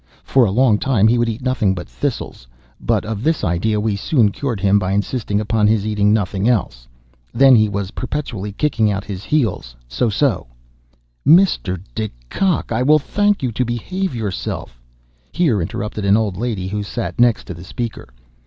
For 0.23 0.45
a 0.45 0.51
long 0.51 0.79
time 0.79 1.07
he 1.07 1.19
would 1.19 1.29
eat 1.29 1.43
nothing 1.43 1.75
but 1.75 1.87
thistles; 1.87 2.47
but 2.79 3.05
of 3.05 3.21
this 3.23 3.43
idea 3.43 3.79
we 3.79 3.95
soon 3.95 4.31
cured 4.31 4.59
him 4.59 4.79
by 4.79 4.93
insisting 4.93 5.39
upon 5.39 5.67
his 5.67 5.85
eating 5.85 6.11
nothing 6.11 6.49
else. 6.49 6.87
Then 7.35 7.55
he 7.55 7.69
was 7.69 7.91
perpetually 7.91 8.51
kicking 8.51 8.89
out 8.89 9.03
his 9.03 9.23
heels—so—so—" 9.23 10.47
"Mr. 11.23 11.79
De 11.93 12.09
Kock! 12.29 12.71
I 12.71 12.81
will 12.81 12.97
thank 12.97 13.43
you 13.43 13.51
to 13.51 13.63
behave 13.63 14.15
yourself!" 14.15 14.81
here 15.31 15.61
interrupted 15.61 16.03
an 16.03 16.17
old 16.17 16.35
lady, 16.35 16.67
who 16.69 16.81
sat 16.81 17.19
next 17.21 17.43
to 17.43 17.53
the 17.53 17.63
speaker. 17.63 18.09